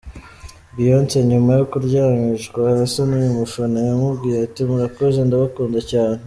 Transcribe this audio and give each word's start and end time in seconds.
Beyonce 0.75 1.15
nyuma 1.29 1.51
yo 1.59 1.65
kuryamishwa 1.71 2.61
hasi 2.77 2.99
n’uyu 3.09 3.31
mufana 3.39 3.77
yamubwiye 3.87 4.37
ati, 4.45 4.61
“Murakoze 4.69 5.19
ndabakunda 5.23 5.79
cyane”. 5.91 6.19